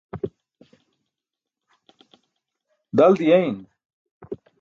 [2.93, 3.67] dal diyein